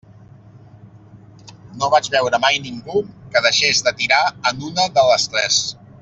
[1.83, 3.01] No vaig veure mai ningú
[3.35, 5.61] que deixés de tirar en una de les tres.